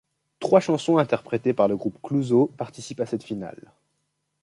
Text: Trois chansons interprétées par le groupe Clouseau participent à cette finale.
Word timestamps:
Trois 0.39 0.59
chansons 0.61 0.97
interprétées 0.97 1.53
par 1.53 1.67
le 1.67 1.77
groupe 1.77 1.99
Clouseau 2.01 2.47
participent 2.57 3.01
à 3.01 3.05
cette 3.05 3.21
finale. 3.21 3.71